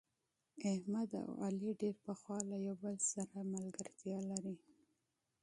[0.73, 3.41] احمد او علي ډېر پخوا یو له بل سره
[3.77, 4.55] دوستي یاري لري.